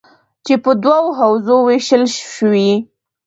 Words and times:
چې 0.45 0.53
په 0.63 0.71
دوو 0.83 1.15
حوزو 1.19 1.55
ویشل 1.67 2.03
شوي: 2.35 2.69